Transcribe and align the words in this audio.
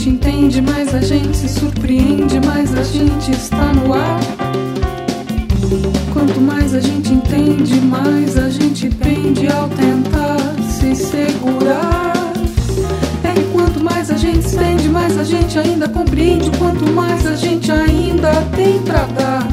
gente 0.00 0.08
entende, 0.08 0.62
mais 0.62 0.94
a 0.94 1.00
gente 1.02 1.36
se 1.36 1.46
surpreende, 1.46 2.40
mais 2.46 2.74
a 2.74 2.82
gente 2.82 3.32
está 3.32 3.70
no 3.74 3.92
ar. 3.92 4.18
Quanto 6.10 6.40
mais 6.40 6.74
a 6.74 6.80
gente 6.80 7.12
entende, 7.12 7.78
mais 7.82 8.38
a 8.38 8.48
gente 8.48 8.88
pende 8.88 9.46
ao 9.48 9.68
tentar 9.68 10.38
se 10.70 10.94
segurar. 10.94 12.32
É 13.24 13.32
que 13.34 13.44
quanto 13.52 13.84
mais 13.84 14.10
a 14.10 14.16
gente 14.16 14.48
entende, 14.48 14.88
mais 14.88 15.18
a 15.18 15.24
gente 15.24 15.58
ainda 15.58 15.86
compreende, 15.86 16.50
quanto 16.56 16.86
mais 16.92 17.26
a 17.26 17.36
gente 17.36 17.70
ainda 17.70 18.32
tem 18.56 18.78
pra 18.78 19.04
dar. 19.04 19.46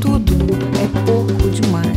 Tudo 0.00 0.34
é 0.82 1.00
pouco 1.06 1.48
demais. 1.50 1.96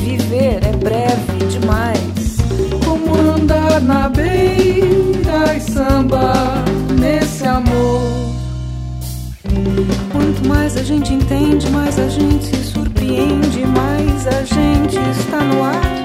Viver 0.00 0.66
é 0.66 0.72
breve 0.76 1.46
demais. 1.48 2.38
Como 2.84 3.14
andar 3.14 3.80
na 3.80 4.08
beira 4.08 4.39
e 5.54 5.60
samba 5.60 6.32
nesse 6.98 7.44
amor. 7.46 8.30
Quanto 10.12 10.48
mais 10.48 10.76
a 10.76 10.82
gente 10.82 11.12
entende, 11.12 11.68
mais 11.70 11.98
a 11.98 12.08
gente 12.08 12.44
se 12.44 12.64
surpreende, 12.64 13.64
mais 13.66 14.26
a 14.26 14.42
gente 14.44 14.96
está 15.10 15.40
no 15.40 15.64
ar. 15.64 16.04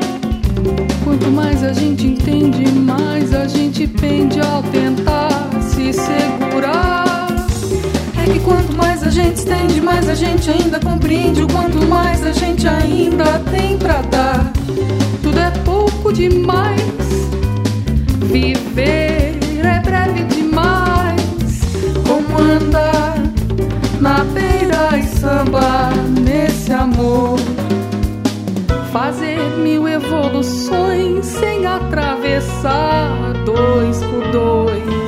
Quanto 1.03 1.29
mais 1.29 1.63
a 1.63 1.73
gente 1.73 2.07
entende, 2.07 2.67
mais 2.71 3.33
a 3.33 3.47
gente 3.47 3.85
pende 3.87 4.39
ao 4.39 4.63
tentar 4.63 5.49
se 5.61 5.93
segurar. 5.93 7.27
É 8.17 8.31
que 8.31 8.39
quanto 8.39 8.75
mais 8.75 9.03
a 9.03 9.09
gente 9.09 9.37
estende, 9.37 9.81
mais 9.81 10.09
a 10.09 10.15
gente 10.15 10.49
ainda 10.49 10.79
compreende. 10.79 11.43
O 11.43 11.47
quanto 11.47 11.85
mais 11.87 12.25
a 12.25 12.31
gente 12.31 12.67
ainda 12.67 13.39
tem 13.51 13.77
pra 13.77 14.01
dar. 14.01 14.51
Tudo 15.21 15.39
é 15.39 15.51
pouco 15.63 16.11
demais. 16.11 16.84
Beira 24.33 24.97
e 24.97 25.03
samba 25.03 25.89
nesse 26.21 26.71
amor. 26.71 27.37
Fazer 28.91 29.39
mil 29.57 29.87
evoluções 29.87 31.25
sem 31.25 31.65
atravessar 31.65 33.33
dois 33.45 33.97
por 34.03 34.31
dois. 34.31 35.04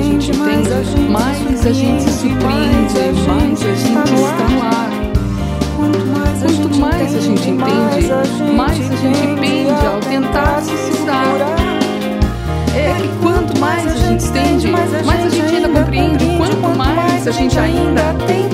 Mais 0.00 0.06
a 0.06 0.12
gente 0.12 0.30
entende, 0.30 1.10
mais 1.10 1.66
a 1.66 1.72
gente 1.72 2.02
se 2.02 2.10
surpreende, 2.20 2.94
mais 3.28 3.62
a 3.62 3.74
gente 3.74 4.04
está 4.14 4.48
no 4.48 4.62
ar. 4.62 4.90
Quanto 5.76 6.78
mais 6.78 7.14
a 7.14 7.20
gente 7.20 7.50
entende, 7.50 8.52
mais 8.56 8.80
a 8.80 8.96
gente 8.96 9.40
pende 9.40 9.86
ao 9.86 10.00
tentar 10.00 10.62
se 10.62 10.76
segurar. 10.76 11.56
É 12.74 12.94
que 13.00 13.08
quanto 13.22 13.58
mais 13.58 13.86
a 13.86 13.96
gente 13.96 14.24
entende, 14.24 14.68
mais 14.68 14.94
a 14.94 15.28
gente 15.28 15.54
ainda 15.54 15.68
compreende. 15.68 16.24
Quanto 16.36 16.78
mais 16.78 17.28
a 17.28 17.30
gente 17.30 17.58
ainda 17.58 18.14
tem 18.26 18.48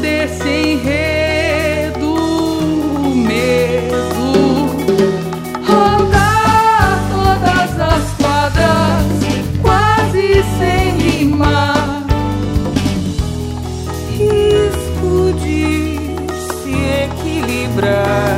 desse 0.00 0.48
enredo, 0.48 2.14
medo 3.14 4.72
rodar 5.66 6.98
todas 7.10 7.80
as 7.80 8.04
quadras, 8.16 9.06
quase 9.60 10.42
sem 10.58 10.98
rimar, 10.98 12.04
risco 14.16 15.32
de 15.38 16.16
se 16.62 16.74
equilibrar. 17.04 18.29